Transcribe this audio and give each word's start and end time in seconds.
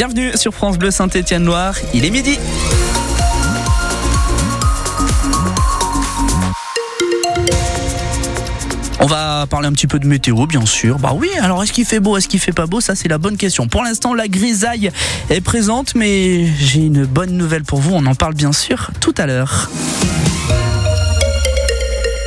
Bienvenue 0.00 0.30
sur 0.34 0.54
France 0.54 0.78
Bleu 0.78 0.90
Saint-Étienne-Loire, 0.90 1.74
il 1.92 2.06
est 2.06 2.10
midi. 2.10 2.38
On 8.98 9.04
va 9.04 9.46
parler 9.46 9.68
un 9.68 9.72
petit 9.72 9.86
peu 9.86 9.98
de 9.98 10.06
météo, 10.06 10.46
bien 10.46 10.64
sûr. 10.64 10.98
Bah 10.98 11.12
oui, 11.14 11.28
alors 11.42 11.62
est-ce 11.62 11.74
qu'il 11.74 11.84
fait 11.84 12.00
beau, 12.00 12.16
est-ce 12.16 12.28
qu'il 12.28 12.40
fait 12.40 12.52
pas 12.52 12.64
beau? 12.64 12.80
Ça, 12.80 12.94
c'est 12.94 13.08
la 13.08 13.18
bonne 13.18 13.36
question. 13.36 13.68
Pour 13.68 13.82
l'instant, 13.82 14.14
la 14.14 14.26
grisaille 14.26 14.90
est 15.28 15.42
présente, 15.42 15.94
mais 15.94 16.46
j'ai 16.46 16.80
une 16.80 17.04
bonne 17.04 17.32
nouvelle 17.32 17.64
pour 17.64 17.80
vous. 17.80 17.92
On 17.92 18.06
en 18.06 18.14
parle 18.14 18.32
bien 18.32 18.52
sûr 18.52 18.92
tout 19.00 19.14
à 19.18 19.26
l'heure. 19.26 19.68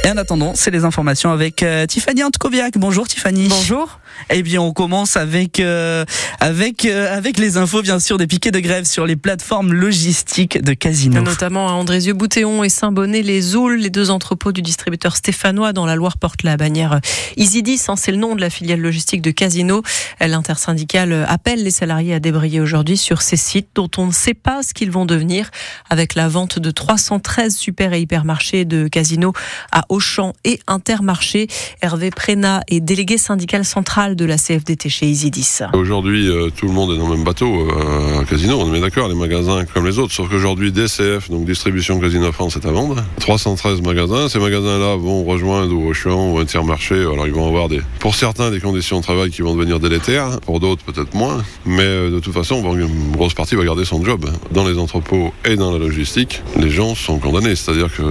Et 0.06 0.10
en 0.10 0.18
attendant, 0.18 0.52
c'est 0.54 0.72
les 0.72 0.84
informations 0.84 1.32
avec 1.32 1.64
euh, 1.64 1.86
Tiffany 1.86 2.26
Antkoviak. 2.26 2.78
Bonjour 2.78 3.08
Tiffany. 3.08 3.48
Bonjour. 3.48 4.00
Eh 4.30 4.44
bien, 4.44 4.62
on 4.62 4.74
commence 4.74 5.16
avec 5.16 5.62
euh, 5.62 6.04
avec 6.42 6.84
euh, 6.84 7.16
avec 7.16 7.38
les 7.38 7.56
infos 7.56 7.82
bien 7.82 8.00
sûr 8.00 8.18
des 8.18 8.28
piquets 8.28 8.52
de 8.52 8.60
grève 8.60 8.84
sur 8.84 9.06
les 9.06 9.16
plateformes 9.16 9.72
logistiques 9.72 10.62
de 10.62 10.74
Casino. 10.74 11.22
Notamment 11.22 11.70
à 11.70 11.72
Andrézieux-Boutéon 11.72 12.66
et 12.66 12.70
Saint-Bonnet, 12.70 13.22
les 13.22 13.56
Oules, 13.56 13.78
les 13.78 13.90
deux 13.90 14.12
entrepôts 14.12 14.52
du 14.52 14.62
distributeur 14.62 15.16
stéphanois 15.16 15.72
dans 15.72 15.86
la 15.86 15.96
Loire 15.96 16.18
portent 16.18 16.44
la 16.44 16.58
bannière 16.58 17.00
Isidis. 17.38 17.86
Hein, 17.88 17.96
c'est 17.96 18.12
le 18.12 18.18
nom 18.18 18.36
de 18.36 18.42
la 18.42 18.50
filiale 18.50 18.82
logistique 18.82 19.22
de 19.22 19.32
Casino. 19.32 19.84
L'intersyndicale 20.20 21.26
appelle 21.30 21.64
les 21.64 21.72
salariés 21.72 22.14
à 22.14 22.20
débrayer 22.20 22.60
aujourd'hui 22.60 22.98
sur 22.98 23.22
ces 23.22 23.38
sites 23.38 23.70
dont 23.76 23.90
on 23.98 24.08
ne 24.08 24.12
sait 24.12 24.34
pas 24.34 24.64
ce 24.64 24.74
qu'ils 24.74 24.92
vont 24.92 25.06
devenir 25.06 25.50
avec 25.90 26.14
la 26.16 26.28
vente 26.28 26.60
de 26.60 26.72
313 26.72 27.56
super 27.56 27.94
et 27.94 28.02
hypermarchés 28.02 28.66
de 28.66 28.90
Casino 28.90 29.32
à 29.72 29.86
Auchan 29.94 30.34
et 30.44 30.60
Intermarché. 30.66 31.48
Hervé 31.84 32.10
Prénat 32.10 32.62
est 32.68 32.80
délégué 32.80 33.20
syndical 33.20 33.64
central 33.64 34.16
de 34.16 34.26
la 34.26 34.38
CFDT 34.38 34.90
chez 34.90 35.06
Isidis. 35.06 35.60
Aujourd'hui, 35.74 36.28
euh, 36.28 36.50
tout 36.50 36.66
le 36.66 36.74
monde 36.74 36.94
est 36.94 36.98
dans 36.98 37.08
le 37.08 37.16
même 37.16 37.24
bateau 37.24 37.70
euh, 37.70 38.24
Casino, 38.24 38.60
on 38.60 38.74
est 38.74 38.82
d'accord, 38.82 39.08
les 39.08 39.14
magasins 39.14 39.66
comme 39.72 39.86
les 39.86 40.00
autres. 40.00 40.12
Sauf 40.12 40.30
qu'aujourd'hui, 40.30 40.72
DCF, 40.72 41.30
donc 41.30 41.46
Distribution 41.46 42.00
Casino 42.00 42.32
France, 42.32 42.56
est 42.56 42.66
à 42.66 42.72
vendre. 42.72 43.04
313 43.20 43.82
magasins. 43.82 44.30
Ces 44.30 44.40
magasins-là 44.40 44.96
vont 44.96 45.24
rejoindre 45.26 45.78
Auchan 45.78 46.32
ou 46.32 46.40
Intermarché. 46.40 46.96
Alors, 46.96 47.28
ils 47.28 47.34
vont 47.34 47.48
avoir 47.48 47.70
des, 47.70 47.82
pour 48.00 48.16
certains, 48.16 48.50
des 48.50 48.60
conditions 48.60 48.98
de 48.98 49.04
travail 49.04 49.30
qui 49.30 49.44
vont 49.44 49.54
devenir 49.54 49.80
délétères. 49.80 50.40
Pour 50.40 50.60
d'autres, 50.60 50.84
peut-être 50.84 51.14
moins. 51.14 51.44
Mais 51.68 51.84
euh, 51.84 52.10
de 52.10 52.20
toute 52.20 52.34
façon, 52.34 52.64
une 52.76 53.12
grosse 53.12 53.36
partie 53.36 53.54
va 53.56 53.64
garder 53.64 53.86
son 53.86 54.04
job. 54.04 54.26
Dans 54.50 54.68
les 54.68 54.80
entrepôts 54.80 55.32
et 55.46 55.56
dans 55.56 55.72
la 55.72 55.78
logistique, 55.78 56.42
les 56.58 56.72
gens 56.72 56.96
sont 56.96 57.20
condamnés. 57.20 57.56
C'est-à-dire 57.56 57.96
que 57.96 58.02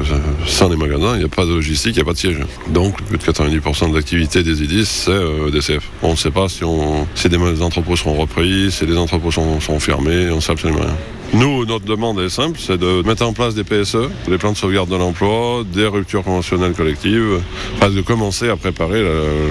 sans 0.47 0.69
les 0.69 0.77
magasins, 0.77 1.15
il 1.15 1.19
n'y 1.19 1.25
a 1.25 1.29
pas 1.29 1.45
de 1.45 1.51
logistique 1.51 1.72
il 1.73 1.93
n'y 1.93 2.01
a 2.01 2.05
pas 2.05 2.13
de 2.13 2.19
siège. 2.19 2.39
Donc, 2.69 3.03
plus 3.03 3.19
de 3.19 3.23
90% 3.23 3.91
de 3.91 3.97
l'activité 3.97 4.43
des 4.43 4.63
IDIS, 4.63 4.87
c'est 4.87 5.11
euh, 5.11 5.51
DCF. 5.51 5.89
On 6.03 6.13
ne 6.13 6.17
sait 6.17 6.31
pas 6.31 6.49
si, 6.49 6.65
on, 6.65 7.07
des 7.25 7.63
entrepôts 7.63 7.97
seront 7.97 8.15
repris, 8.15 8.71
si 8.71 8.87
les 8.87 8.97
entrepôts 8.97 9.31
sont, 9.31 9.61
sont 9.61 9.81
fermés, 9.81 10.31
on 10.31 10.37
ne 10.37 10.41
sait 10.41 10.53
absolument 10.53 10.81
rien. 10.81 10.97
Nous, 11.35 11.65
notre 11.65 11.87
demande 11.87 12.21
est 12.21 12.29
simple, 12.29 12.59
c'est 12.61 12.77
de 12.77 13.03
mettre 13.07 13.25
en 13.25 13.33
place 13.33 13.55
des 13.55 13.65
PSE, 13.65 13.97
des 14.29 14.37
plans 14.37 14.53
de 14.53 14.57
sauvegarde 14.57 14.91
de 14.91 14.97
l'emploi, 14.97 15.65
des 15.65 15.87
ruptures 15.87 16.23
conventionnelles 16.23 16.75
collectives, 16.75 17.41
enfin 17.77 17.89
de 17.89 18.03
commencer 18.03 18.51
à 18.51 18.57
préparer 18.57 19.03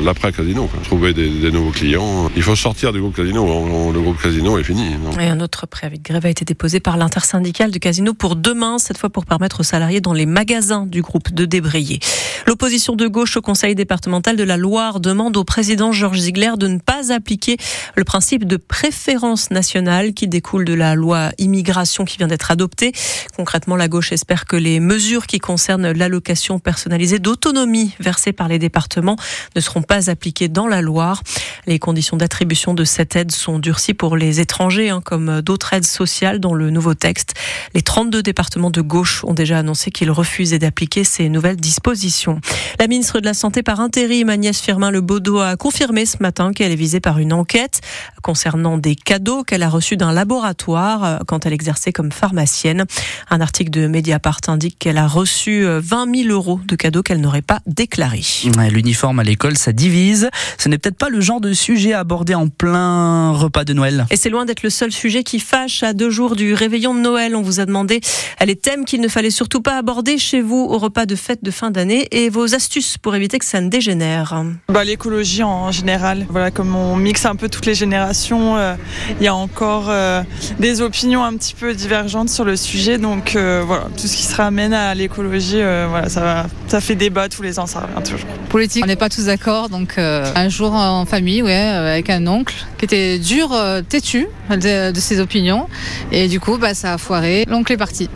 l'après-casino, 0.04 0.70
trouver 0.84 1.14
des, 1.14 1.50
nouveaux 1.50 1.72
clients. 1.72 2.30
Il 2.36 2.44
faut 2.44 2.56
sortir 2.56 2.94
du 2.94 3.02
groupe 3.02 3.16
casino, 3.16 3.92
le 3.92 4.00
groupe 4.00 4.22
casino 4.22 4.59
est 4.59 4.64
fini. 4.64 4.92
Et 5.20 5.26
un 5.26 5.40
autre 5.40 5.66
préavis 5.66 5.98
de 5.98 6.04
grève 6.04 6.24
a 6.28 6.30
été 6.30 6.46
déposé 6.46 6.80
par 6.80 6.98
l'intersyndicale 6.98 7.72
du 7.72 7.80
casino 7.80 8.14
pour 8.14 8.36
demain, 8.36 8.78
cette 8.78 9.00
fois 9.00 9.09
pour 9.09 9.26
permettre 9.26 9.62
aux 9.62 9.64
salariés 9.64 10.02
dans 10.02 10.14
les 10.14 10.28
magasins 10.28 10.86
du 10.86 11.02
groupe 11.02 11.34
de 11.34 11.46
débrayer. 11.46 12.00
L'opposition 12.46 12.96
de 12.96 13.08
gauche 13.08 13.38
au 13.38 13.42
conseil 13.42 13.74
départemental 13.74 14.36
de 14.36 14.44
la 14.44 14.58
Loire 14.58 15.00
demande 15.00 15.36
au 15.36 15.44
président 15.44 15.92
Georges 15.92 16.20
Ziegler 16.20 16.52
de 16.58 16.68
ne 16.68 16.78
pas 16.78 17.12
appliquer 17.12 17.58
le 17.96 18.04
principe 18.04 18.46
de 18.46 18.58
préférence 18.58 19.50
nationale 19.50 20.14
qui 20.14 20.28
découle 20.28 20.66
de 20.66 20.74
la 20.74 20.94
loi 20.94 21.32
immigration 21.40 21.70
qui 22.05 22.17
vient 22.17 22.27
d'être 22.27 22.52
adoptée. 22.52 22.91
Concrètement, 23.36 23.75
la 23.75 23.88
gauche 23.88 24.11
espère 24.11 24.45
que 24.45 24.55
les 24.55 24.80
mesures 24.80 25.25
qui 25.25 25.39
concernent 25.39 25.91
l'allocation 25.91 26.59
personnalisée 26.59 27.19
d'autonomie 27.19 27.96
versée 28.00 28.34
par 28.34 28.47
les 28.47 28.59
départements 28.59 29.16
ne 29.56 29.62
seront 29.62 29.81
pas 29.81 30.09
appliquées 30.09 30.47
dans 30.47 30.68
la 30.68 30.81
Loire. 30.81 31.23
Les 31.68 31.79
conditions 31.79 32.18
d'attribution 32.18 32.73
de 32.73 32.84
cette 32.84 33.16
aide 33.16 33.31
sont 33.31 33.59
durcies 33.59 33.94
pour 33.94 34.18
les 34.18 34.40
étrangers, 34.40 34.90
hein, 34.90 35.01
comme 35.03 35.41
d'autres 35.41 35.73
aides 35.73 35.85
sociales 35.85 36.40
dans 36.40 36.53
le 36.53 36.69
nouveau 36.69 36.94
texte. 36.94 37.34
Les 37.73 37.81
32 37.81 38.22
départements 38.22 38.72
de 38.72 38.81
gauche 38.81 39.23
ont 39.23 39.34
déjà 39.34 39.59
annoncé 39.59 39.91
qu'ils 39.91 40.12
refusaient 40.12 40.59
d'appliquer 40.59 41.03
ces 41.03 41.29
nouvelles 41.29 41.57
dispositions. 41.57 42.40
La 42.79 42.88
ministre 42.88 43.19
de 43.19 43.25
la 43.25 43.34
Santé 43.34 43.63
par 43.63 43.79
intérim, 43.79 44.29
Agnès 44.29 44.59
Firmin-Lebaudot, 44.59 45.40
a 45.40 45.56
confirmé 45.56 46.06
ce 46.06 46.17
matin 46.19 46.51
qu'elle 46.51 46.72
est 46.72 46.75
visée 46.75 47.00
par 47.00 47.19
une 47.19 47.34
enquête 47.34 47.81
concernant 48.22 48.78
des 48.78 48.96
cadeaux 48.96 49.44
qu'elle 49.44 49.63
a 49.63 49.69
reçus 49.69 49.97
d'un 49.97 50.12
laboratoire 50.12 51.03
euh, 51.03 51.17
quand 51.28 51.46
elle 51.46 51.53
exerçait 51.61 51.91
comme 51.91 52.11
pharmacienne. 52.11 52.85
Un 53.29 53.39
article 53.39 53.69
de 53.69 53.85
Mediapart 53.85 54.39
indique 54.47 54.79
qu'elle 54.79 54.97
a 54.97 55.07
reçu 55.07 55.63
20 55.63 56.07
euh, 56.07 56.23
000 56.23 56.29
euros 56.29 56.59
de 56.66 56.75
cadeaux 56.75 57.03
qu'elle 57.03 57.22
n'aurait 57.22 57.44
pas 57.44 57.59
déclarés. 57.67 58.23
L'uniforme 58.72 59.19
à 59.19 59.23
l'école, 59.23 59.57
ça 59.57 59.72
divise. 59.72 60.29
Ce 60.57 60.69
n'est 60.69 60.79
peut-être 60.79 60.97
pas 60.97 61.09
le 61.09 61.22
genre 61.22 61.39
de 61.39 61.53
sujet 61.53 61.94
abordé 61.94 62.33
en 62.33 62.47
plein 62.47 63.31
repas 63.31 63.63
de 63.63 63.73
Noël. 63.73 64.07
Et 64.09 64.16
c'est 64.16 64.29
loin 64.29 64.45
d'être 64.45 64.63
le 64.63 64.72
seul 64.72 64.91
sujet 64.91 65.23
qui 65.23 65.39
fâche 65.39 65.83
à 65.83 65.94
deux 65.94 66.09
jours 66.09 66.35
du 66.35 66.55
réveillon 66.55 66.95
de 66.95 66.99
Noël. 66.99 67.35
On 67.35 67.44
vous 67.44 67.59
a 67.59 67.66
demandé 67.66 68.01
les 68.43 68.55
thèmes 68.55 68.85
qu'il 68.85 69.01
ne 69.01 69.07
fallait 69.07 69.29
surtout 69.29 69.61
pas 69.61 69.78
aborder 69.78 70.17
chez 70.17 70.41
vous 70.41 70.66
au 70.69 70.79
repas 70.79 71.05
de 71.05 71.16
fête 71.16 71.43
de 71.43 71.51
fin 71.51 71.69
d'année 71.69 72.07
et 72.11 72.29
vos 72.29 72.55
astuces 72.55 72.97
pour 72.97 73.13
éviter 73.16 73.38
que 73.38 73.45
ça 73.45 73.61
ne 73.61 73.69
dégénère. 73.69 74.43
Bah, 74.67 74.83
L'écologie 74.83 75.43
en 75.43 75.72
général. 75.72 76.25
Voilà, 76.29 76.49
comme 76.49 76.75
on 76.75 76.95
mixe 76.95 77.25
un 77.25 77.35
peu 77.35 77.49
toutes 77.49 77.67
les 77.67 77.75
générations, 77.75 78.57
euh, 78.57 78.75
il 79.19 79.23
y 79.23 79.28
a 79.28 79.35
encore 79.35 79.85
euh, 79.89 80.23
des 80.59 80.81
opinions 80.81 81.23
un 81.23 81.35
petit 81.41 81.56
peu 81.56 81.74
divergente 81.74 82.29
sur 82.29 82.46
le 82.46 82.56
sujet. 82.56 83.00
Donc 83.00 83.35
euh, 83.35 83.63
voilà, 83.66 83.85
tout 83.97 84.06
ce 84.06 84.16
qui 84.16 84.24
se 84.24 84.35
ramène 84.35 84.74
à 84.74 84.94
l'écologie, 84.94 85.59
euh, 85.59 85.88
voilà, 85.90 86.07
ça, 86.07 86.22
va, 86.22 86.46
ça 86.68 86.79
fait 86.79 86.94
débat 86.94 87.29
tous 87.29 87.41
les 87.41 87.57
ans, 87.57 87.66
ça 87.66 87.79
revient 87.79 88.07
toujours. 88.07 88.29
Politique, 88.50 88.84
on 88.84 88.88
n'est 88.88 88.96
pas 88.96 89.09
tous 89.09 89.25
d'accord. 89.25 89.69
Donc 89.69 89.96
euh, 89.97 90.31
un 90.35 90.50
jour 90.50 90.74
en 90.74 91.06
famille, 91.06 91.41
ouais, 91.41 91.56
avec 91.56 92.12
un 92.12 92.28
oncle 92.28 92.53
qui 92.78 92.85
était 92.85 93.18
dur, 93.18 93.57
têtu 93.90 94.28
de, 94.52 94.91
ses 94.96 95.19
opinions. 95.19 95.68
Et 96.12 96.28
du 96.28 96.40
coup, 96.40 96.59
bah, 96.59 96.75
ça 96.75 96.94
a 96.94 96.97
foiré. 97.00 97.46
L'oncle 97.47 97.73
est 97.73 97.78
parti. 97.78 98.08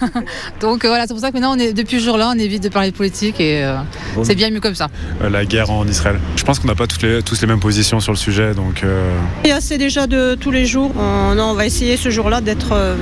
donc 0.60 0.84
voilà, 0.84 1.06
c'est 1.06 1.14
pour 1.14 1.20
ça 1.20 1.28
que 1.28 1.34
maintenant, 1.34 1.54
on 1.54 1.58
est, 1.58 1.72
depuis 1.72 2.00
ce 2.00 2.06
jour-là, 2.06 2.32
on 2.34 2.38
évite 2.38 2.62
de 2.62 2.68
parler 2.68 2.90
de 2.90 2.96
politique 2.96 3.38
et 3.38 3.64
c'est 4.24 4.34
bien 4.34 4.50
mieux 4.50 4.60
comme 4.60 4.74
ça. 4.74 4.88
la 5.20 5.44
guerre 5.44 5.70
en 5.70 5.86
Israël. 5.86 6.18
Je 6.34 6.42
pense 6.42 6.58
qu'on 6.58 6.68
n'a 6.68 6.74
pas 6.74 6.88
toutes 6.88 7.02
les, 7.02 7.22
tous 7.22 7.40
les 7.40 7.46
mêmes 7.46 7.60
positions 7.60 8.00
sur 8.00 8.12
le 8.12 8.18
sujet. 8.18 8.52
Donc, 8.54 8.84
Il 9.44 9.50
y 9.50 9.52
a 9.52 9.56
assez 9.56 9.78
déjà 9.78 10.08
de 10.08 10.34
tous 10.34 10.50
les 10.50 10.66
jours. 10.66 10.90
On, 10.98 11.38
on 11.38 11.54
va 11.54 11.66
essayer 11.66 11.96
ce 11.96 12.10
jour-là 12.10 12.40
d'être 12.40 12.63
euh, 12.72 12.96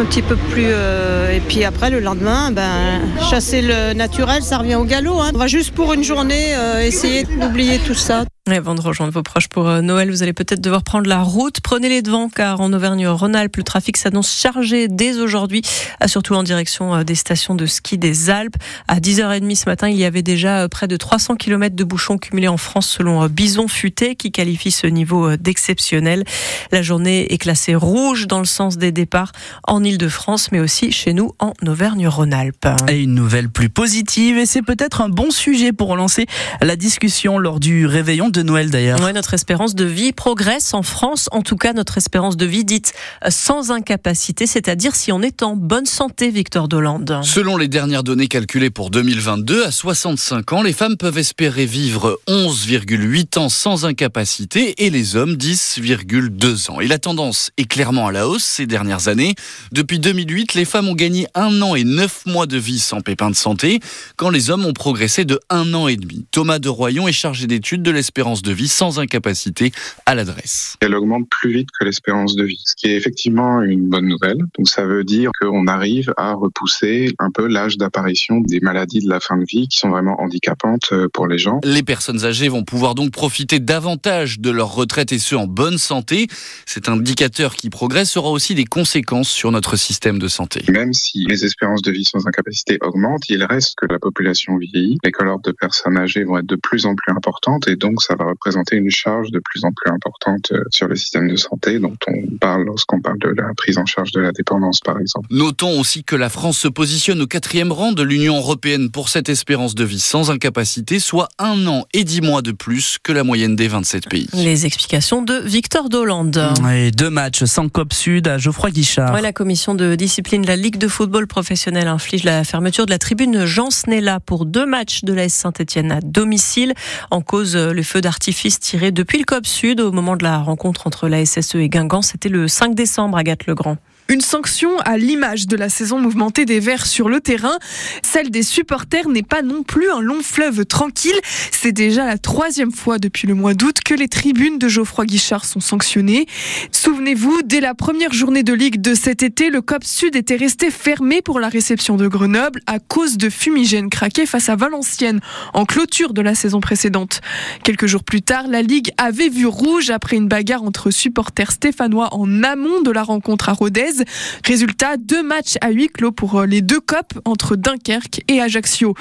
un 0.00 0.04
petit 0.04 0.22
peu 0.22 0.36
plus. 0.36 0.66
Euh, 0.68 1.32
et 1.34 1.40
puis 1.40 1.64
après, 1.64 1.90
le 1.90 2.00
lendemain, 2.00 2.50
ben, 2.50 3.00
chasser 3.30 3.62
le 3.62 3.92
naturel, 3.94 4.42
ça 4.42 4.58
revient 4.58 4.76
au 4.76 4.84
galop. 4.84 5.20
Hein. 5.20 5.30
On 5.34 5.38
va 5.38 5.46
juste 5.46 5.74
pour 5.74 5.92
une 5.92 6.04
journée 6.04 6.54
euh, 6.56 6.80
essayer 6.80 7.24
d'oublier 7.24 7.78
tout 7.78 7.94
ça. 7.94 8.24
Avant 8.56 8.74
de 8.74 8.80
rejoindre 8.80 9.12
vos 9.12 9.22
proches 9.22 9.48
pour 9.48 9.64
Noël, 9.82 10.10
vous 10.10 10.22
allez 10.22 10.32
peut-être 10.32 10.60
devoir 10.60 10.82
prendre 10.82 11.08
la 11.08 11.22
route. 11.22 11.60
Prenez 11.60 11.88
les 11.88 12.02
devants 12.02 12.28
car 12.28 12.60
en 12.60 12.72
Auvergne-Rhône-Alpes, 12.72 13.56
le 13.56 13.62
trafic 13.62 13.96
s'annonce 13.96 14.32
chargé 14.32 14.88
dès 14.88 15.18
aujourd'hui, 15.18 15.62
surtout 16.06 16.34
en 16.34 16.42
direction 16.42 17.02
des 17.04 17.14
stations 17.14 17.54
de 17.54 17.66
ski 17.66 17.98
des 17.98 18.30
Alpes. 18.30 18.56
À 18.86 19.00
10h30 19.00 19.54
ce 19.54 19.68
matin, 19.68 19.88
il 19.88 19.96
y 19.96 20.04
avait 20.04 20.22
déjà 20.22 20.68
près 20.68 20.88
de 20.88 20.96
300 20.96 21.36
km 21.36 21.76
de 21.76 21.84
bouchons 21.84 22.18
cumulés 22.18 22.48
en 22.48 22.56
France 22.56 22.88
selon 22.88 23.26
Bison 23.26 23.68
Futé 23.68 24.14
qui 24.14 24.32
qualifie 24.32 24.70
ce 24.70 24.86
niveau 24.86 25.36
d'exceptionnel. 25.36 26.24
La 26.72 26.82
journée 26.82 27.32
est 27.32 27.38
classée 27.38 27.74
rouge 27.74 28.26
dans 28.26 28.38
le 28.38 28.44
sens 28.44 28.78
des 28.78 28.92
départs 28.92 29.32
en 29.64 29.84
Ile-de-France, 29.84 30.52
mais 30.52 30.60
aussi 30.60 30.92
chez 30.92 31.12
nous 31.12 31.32
en 31.38 31.52
Auvergne-Rhône-Alpes. 31.66 32.68
Et 32.88 33.02
une 33.02 33.14
nouvelle 33.14 33.48
plus 33.48 33.68
positive, 33.68 34.38
et 34.38 34.46
c'est 34.46 34.62
peut-être 34.62 35.00
un 35.00 35.08
bon 35.08 35.30
sujet 35.30 35.72
pour 35.72 35.88
relancer 35.88 36.26
la 36.60 36.76
discussion 36.76 37.38
lors 37.38 37.60
du 37.60 37.86
réveillon 37.86 38.28
de 38.28 38.37
Noël 38.42 38.70
d'ailleurs. 38.70 39.00
Oui, 39.02 39.12
notre 39.12 39.34
espérance 39.34 39.74
de 39.74 39.84
vie 39.84 40.12
progresse 40.12 40.74
en 40.74 40.82
France, 40.82 41.28
en 41.32 41.42
tout 41.42 41.56
cas 41.56 41.72
notre 41.72 41.98
espérance 41.98 42.36
de 42.36 42.46
vie 42.46 42.64
dite 42.64 42.92
sans 43.28 43.70
incapacité, 43.70 44.46
c'est-à-dire 44.46 44.94
si 44.94 45.12
on 45.12 45.22
est 45.22 45.42
en 45.42 45.56
bonne 45.56 45.86
santé, 45.86 46.30
Victor 46.30 46.68
Dolande. 46.68 47.20
Selon 47.22 47.56
les 47.56 47.68
dernières 47.68 48.02
données 48.02 48.28
calculées 48.28 48.70
pour 48.70 48.90
2022, 48.90 49.64
à 49.64 49.70
65 49.70 50.52
ans, 50.52 50.62
les 50.62 50.72
femmes 50.72 50.96
peuvent 50.96 51.18
espérer 51.18 51.66
vivre 51.66 52.20
11,8 52.28 53.38
ans 53.38 53.48
sans 53.48 53.84
incapacité 53.84 54.84
et 54.84 54.90
les 54.90 55.16
hommes 55.16 55.34
10,2 55.34 56.70
ans. 56.70 56.80
Et 56.80 56.86
la 56.86 56.98
tendance 56.98 57.50
est 57.56 57.64
clairement 57.64 58.06
à 58.06 58.12
la 58.12 58.28
hausse 58.28 58.44
ces 58.44 58.66
dernières 58.66 59.08
années. 59.08 59.34
Depuis 59.72 59.98
2008, 59.98 60.54
les 60.54 60.64
femmes 60.64 60.88
ont 60.88 60.94
gagné 60.94 61.26
un 61.34 61.62
an 61.62 61.74
et 61.74 61.84
neuf 61.84 62.24
mois 62.26 62.46
de 62.46 62.56
vie 62.56 62.78
sans 62.78 63.00
pépin 63.00 63.30
de 63.30 63.36
santé, 63.36 63.80
quand 64.16 64.30
les 64.30 64.50
hommes 64.50 64.66
ont 64.66 64.72
progressé 64.72 65.24
de 65.24 65.40
un 65.50 65.74
an 65.74 65.88
et 65.88 65.96
demi. 65.96 66.26
Thomas 66.30 66.58
de 66.58 66.68
Royon 66.68 67.08
est 67.08 67.12
chargé 67.12 67.46
d'études 67.46 67.82
de 67.82 67.90
l'espérance 67.90 68.27
de 68.36 68.52
vie 68.52 68.68
sans 68.68 69.00
incapacité 69.00 69.72
à 70.06 70.14
l'adresse. 70.14 70.76
Elle 70.80 70.94
augmente 70.94 71.28
plus 71.28 71.52
vite 71.52 71.68
que 71.78 71.84
l'espérance 71.84 72.36
de 72.36 72.44
vie, 72.44 72.60
ce 72.64 72.74
qui 72.76 72.88
est 72.88 72.96
effectivement 72.96 73.62
une 73.62 73.88
bonne 73.88 74.06
nouvelle. 74.06 74.38
Donc 74.56 74.68
ça 74.68 74.84
veut 74.84 75.04
dire 75.04 75.30
qu'on 75.40 75.66
arrive 75.66 76.12
à 76.16 76.34
repousser 76.34 77.14
un 77.18 77.30
peu 77.30 77.46
l'âge 77.46 77.78
d'apparition 77.78 78.40
des 78.40 78.60
maladies 78.60 79.00
de 79.00 79.08
la 79.08 79.20
fin 79.20 79.36
de 79.36 79.44
vie 79.44 79.68
qui 79.68 79.78
sont 79.78 79.88
vraiment 79.88 80.20
handicapantes 80.20 80.88
euh, 80.92 81.08
pour 81.12 81.26
les 81.26 81.38
gens. 81.38 81.60
Les 81.64 81.82
personnes 81.82 82.24
âgées 82.24 82.48
vont 82.48 82.64
pouvoir 82.64 82.94
donc 82.94 83.10
profiter 83.10 83.58
davantage 83.60 84.40
de 84.40 84.50
leur 84.50 84.74
retraite 84.74 85.12
et 85.12 85.18
ce 85.18 85.34
en 85.34 85.46
bonne 85.46 85.78
santé. 85.78 86.26
Cet 86.66 86.88
indicateur 86.88 87.54
qui 87.54 87.70
progresse 87.70 88.16
aura 88.16 88.30
aussi 88.30 88.54
des 88.54 88.64
conséquences 88.64 89.30
sur 89.30 89.50
notre 89.50 89.76
système 89.76 90.18
de 90.18 90.28
santé. 90.28 90.62
Même 90.68 90.92
si 90.92 91.24
les 91.24 91.44
espérances 91.44 91.82
de 91.82 91.90
vie 91.90 92.04
sans 92.04 92.26
incapacité 92.26 92.78
augmentent, 92.82 93.28
il 93.28 93.44
reste 93.44 93.74
que 93.76 93.86
la 93.86 93.98
population 93.98 94.56
vieillit, 94.56 94.98
les 95.04 95.12
cohortes 95.12 95.44
de 95.44 95.52
personnes 95.52 95.96
âgées 95.96 96.24
vont 96.24 96.38
être 96.38 96.46
de 96.46 96.56
plus 96.56 96.86
en 96.86 96.94
plus 96.94 97.12
importantes 97.12 97.68
et 97.68 97.76
donc 97.76 98.02
ça 98.02 98.07
va 98.14 98.26
représenter 98.26 98.76
une 98.76 98.90
charge 98.90 99.30
de 99.30 99.40
plus 99.40 99.64
en 99.64 99.70
plus 99.72 99.90
importante 99.90 100.52
euh, 100.52 100.62
sur 100.70 100.88
le 100.88 100.96
système 100.96 101.28
de 101.28 101.36
santé 101.36 101.78
dont 101.78 101.96
on 102.06 102.36
parle 102.38 102.64
lorsqu'on 102.64 103.00
parle 103.00 103.18
de 103.18 103.28
la 103.28 103.52
prise 103.56 103.78
en 103.78 103.86
charge 103.86 104.12
de 104.12 104.20
la 104.20 104.32
dépendance 104.32 104.80
par 104.80 104.98
exemple. 105.00 105.26
Notons 105.30 105.78
aussi 105.80 106.04
que 106.04 106.16
la 106.16 106.28
France 106.28 106.58
se 106.58 106.68
positionne 106.68 107.20
au 107.22 107.26
quatrième 107.26 107.72
rang 107.72 107.92
de 107.92 108.02
l'Union 108.02 108.36
européenne 108.36 108.90
pour 108.90 109.08
cette 109.08 109.28
espérance 109.28 109.74
de 109.74 109.84
vie 109.84 110.00
sans 110.00 110.30
incapacité, 110.30 110.98
soit 111.00 111.28
un 111.38 111.66
an 111.66 111.86
et 111.92 112.04
dix 112.04 112.20
mois 112.20 112.42
de 112.42 112.52
plus 112.52 112.98
que 113.02 113.12
la 113.12 113.24
moyenne 113.24 113.56
des 113.56 113.68
27 113.68 114.08
pays. 114.08 114.28
Les 114.32 114.66
explications 114.66 115.22
de 115.22 115.34
Victor 115.34 115.88
Dolande. 115.88 116.52
Et 116.72 116.90
deux 116.90 117.10
matchs 117.10 117.44
sans 117.44 117.68
COP 117.68 117.92
Sud 117.92 118.28
à 118.28 118.38
Geoffroy 118.38 118.70
Guichard. 118.70 119.12
Ouais, 119.14 119.22
la 119.22 119.32
commission 119.32 119.74
de 119.74 119.94
discipline 119.94 120.42
de 120.42 120.46
la 120.46 120.56
Ligue 120.56 120.78
de 120.78 120.88
football 120.88 121.26
professionnel 121.26 121.88
inflige 121.88 122.24
la 122.24 122.44
fermeture 122.44 122.86
de 122.86 122.90
la 122.90 122.98
tribune 122.98 123.44
Jean 123.44 123.70
Snella 123.70 124.20
pour 124.20 124.46
deux 124.46 124.66
matchs 124.66 125.04
de 125.04 125.12
la 125.12 125.28
Saint-Etienne 125.28 125.92
à 125.92 126.00
domicile. 126.00 126.74
En 127.10 127.20
cause, 127.20 127.56
le 127.56 127.82
feu 127.82 127.97
d'artifice 128.00 128.60
tiré 128.60 128.92
depuis 128.92 129.18
le 129.18 129.24
COP 129.24 129.46
Sud 129.46 129.80
au 129.80 129.92
moment 129.92 130.16
de 130.16 130.24
la 130.24 130.38
rencontre 130.38 130.86
entre 130.86 131.08
la 131.08 131.24
SSE 131.24 131.56
et 131.56 131.68
Guingamp. 131.68 132.02
C'était 132.02 132.28
le 132.28 132.48
5 132.48 132.74
décembre, 132.74 133.16
Agathe 133.16 133.46
Legrand. 133.46 133.76
Une 134.10 134.22
sanction 134.22 134.78
à 134.86 134.96
l'image 134.96 135.48
de 135.48 135.54
la 135.54 135.68
saison 135.68 135.98
mouvementée 135.98 136.46
des 136.46 136.60
Verts 136.60 136.86
sur 136.86 137.10
le 137.10 137.20
terrain. 137.20 137.58
Celle 138.02 138.30
des 138.30 138.42
supporters 138.42 139.06
n'est 139.10 139.22
pas 139.22 139.42
non 139.42 139.62
plus 139.62 139.90
un 139.90 140.00
long 140.00 140.22
fleuve 140.22 140.64
tranquille. 140.64 141.20
C'est 141.50 141.72
déjà 141.72 142.06
la 142.06 142.16
troisième 142.16 142.72
fois 142.72 142.98
depuis 142.98 143.28
le 143.28 143.34
mois 143.34 143.52
d'août 143.52 143.80
que 143.84 143.92
les 143.92 144.08
tribunes 144.08 144.58
de 144.58 144.66
Geoffroy 144.66 145.04
Guichard 145.04 145.44
sont 145.44 145.60
sanctionnées. 145.60 146.24
Souvenez-vous, 146.72 147.42
dès 147.44 147.60
la 147.60 147.74
première 147.74 148.14
journée 148.14 148.42
de 148.42 148.54
Ligue 148.54 148.80
de 148.80 148.94
cet 148.94 149.22
été, 149.22 149.50
le 149.50 149.60
COP 149.60 149.84
Sud 149.84 150.16
était 150.16 150.36
resté 150.36 150.70
fermé 150.70 151.20
pour 151.20 151.38
la 151.38 151.50
réception 151.50 151.98
de 151.98 152.08
Grenoble 152.08 152.60
à 152.66 152.78
cause 152.78 153.18
de 153.18 153.28
fumigènes 153.28 153.90
craqués 153.90 154.24
face 154.24 154.48
à 154.48 154.56
Valenciennes 154.56 155.20
en 155.52 155.66
clôture 155.66 156.14
de 156.14 156.22
la 156.22 156.34
saison 156.34 156.60
précédente. 156.60 157.20
Quelques 157.62 157.86
jours 157.86 158.04
plus 158.04 158.22
tard, 158.22 158.46
la 158.48 158.62
Ligue 158.62 158.90
avait 158.96 159.28
vu 159.28 159.44
rouge 159.44 159.90
après 159.90 160.16
une 160.16 160.28
bagarre 160.28 160.62
entre 160.62 160.90
supporters 160.90 161.52
stéphanois 161.52 162.14
en 162.14 162.42
amont 162.42 162.80
de 162.80 162.90
la 162.90 163.02
rencontre 163.02 163.50
à 163.50 163.52
Rodez. 163.52 163.97
Résultat, 164.44 164.96
deux 164.96 165.22
matchs 165.22 165.56
à 165.60 165.70
huis 165.70 165.88
clos 165.88 166.12
pour 166.12 166.42
les 166.42 166.62
deux 166.62 166.80
COP 166.80 167.18
entre 167.24 167.56
Dunkerque 167.56 168.22
et 168.28 168.40
Ajaccio. 168.40 168.94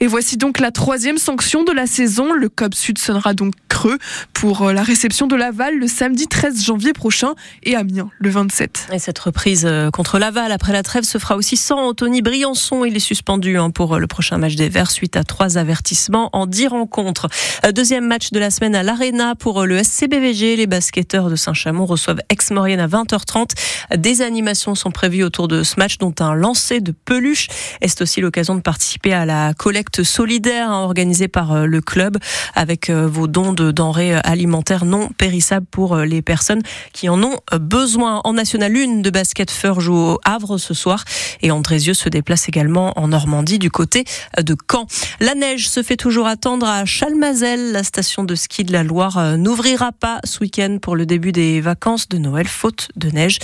Et 0.00 0.06
voici 0.06 0.36
donc 0.36 0.60
la 0.60 0.70
troisième 0.70 1.18
sanction 1.18 1.64
de 1.64 1.72
la 1.72 1.86
saison. 1.86 2.32
Le 2.32 2.48
COP 2.48 2.74
Sud 2.74 2.98
sonnera 2.98 3.34
donc 3.34 3.54
creux 3.68 3.98
pour 4.32 4.72
la 4.72 4.82
réception 4.82 5.26
de 5.26 5.36
Laval 5.36 5.78
le 5.78 5.86
samedi 5.86 6.26
13 6.26 6.64
janvier 6.64 6.92
prochain 6.92 7.34
et 7.62 7.76
Amiens 7.76 8.10
le 8.18 8.30
27. 8.30 8.88
Et 8.92 8.98
cette 8.98 9.18
reprise 9.18 9.68
contre 9.92 10.18
Laval 10.18 10.52
après 10.52 10.72
la 10.72 10.82
trêve 10.82 11.04
se 11.04 11.18
fera 11.18 11.36
aussi 11.36 11.56
sans 11.56 11.78
Anthony 11.78 12.22
Briançon. 12.22 12.84
Il 12.84 12.96
est 12.96 13.00
suspendu 13.00 13.58
hein, 13.58 13.70
pour 13.70 13.98
le 13.98 14.06
prochain 14.06 14.38
match 14.38 14.54
des 14.54 14.68
Verts 14.68 14.90
suite 14.90 15.16
à 15.16 15.24
trois 15.24 15.58
avertissements 15.58 16.30
en 16.32 16.46
dix 16.46 16.66
rencontres. 16.66 17.28
Deuxième 17.74 18.06
match 18.06 18.30
de 18.30 18.38
la 18.38 18.50
semaine 18.50 18.74
à 18.74 18.82
l'Arena 18.82 19.34
pour 19.34 19.64
le 19.64 19.78
SCBVG. 19.78 20.56
Les 20.56 20.66
basketteurs 20.66 21.30
de 21.30 21.36
Saint-Chamond 21.36 21.86
reçoivent 21.86 22.20
Ex-Maurienne 22.28 22.80
à 22.80 22.86
20h30. 22.86 23.50
Des 23.96 24.22
animations 24.42 24.74
sont 24.74 24.90
prévues 24.90 25.22
autour 25.22 25.46
de 25.46 25.62
ce 25.62 25.76
match, 25.78 25.98
dont 25.98 26.12
un 26.18 26.34
lancer 26.34 26.80
de 26.80 26.90
peluche. 26.90 27.46
Et 27.80 27.86
c'est 27.86 28.02
aussi 28.02 28.20
l'occasion 28.20 28.56
de 28.56 28.60
participer 28.60 29.12
à 29.12 29.24
la 29.24 29.54
collecte 29.54 30.02
solidaire 30.02 30.68
hein, 30.68 30.82
organisée 30.82 31.28
par 31.28 31.64
le 31.64 31.80
club 31.80 32.18
avec 32.56 32.90
vos 32.90 33.28
dons 33.28 33.52
de 33.52 33.70
denrées 33.70 34.16
alimentaires 34.24 34.84
non 34.84 35.10
périssables 35.16 35.66
pour 35.70 35.96
les 35.98 36.22
personnes 36.22 36.62
qui 36.92 37.08
en 37.08 37.22
ont 37.22 37.38
besoin. 37.60 38.20
En 38.24 38.32
National 38.32 38.76
1 38.76 39.02
de 39.02 39.10
basket 39.10 39.48
Feur 39.52 39.80
joue 39.80 39.94
au 39.94 40.20
Havre 40.24 40.58
ce 40.58 40.74
soir 40.74 41.04
et 41.40 41.52
Andrézieux 41.52 41.94
se 41.94 42.08
déplace 42.08 42.48
également 42.48 42.98
en 42.98 43.08
Normandie 43.08 43.60
du 43.60 43.70
côté 43.70 44.04
de 44.40 44.56
Caen. 44.68 44.88
La 45.20 45.36
neige 45.36 45.68
se 45.68 45.84
fait 45.84 45.96
toujours 45.96 46.26
attendre 46.26 46.66
à 46.66 46.84
Chalmazel. 46.84 47.70
La 47.70 47.84
station 47.84 48.24
de 48.24 48.34
ski 48.34 48.64
de 48.64 48.72
la 48.72 48.82
Loire 48.82 49.38
n'ouvrira 49.38 49.92
pas 49.92 50.18
ce 50.24 50.40
week-end 50.40 50.78
pour 50.82 50.96
le 50.96 51.06
début 51.06 51.30
des 51.30 51.60
vacances 51.60 52.08
de 52.08 52.18
Noël 52.18 52.48
faute 52.48 52.88
de 52.96 53.08
neige. 53.10 53.38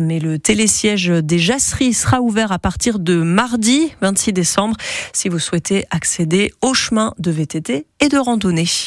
Mais 0.00 0.18
le 0.18 0.39
télésiège 0.40 1.08
des 1.08 1.38
Jasseries 1.38 1.94
sera 1.94 2.20
ouvert 2.20 2.52
à 2.52 2.58
partir 2.58 2.98
de 2.98 3.22
mardi 3.22 3.92
26 4.00 4.32
décembre 4.32 4.76
si 5.12 5.28
vous 5.28 5.38
souhaitez 5.38 5.84
accéder 5.90 6.52
au 6.62 6.74
chemin 6.74 7.14
de 7.18 7.30
VTT 7.30 7.86
et 8.00 8.08
de 8.08 8.18
randonnée. 8.18 8.66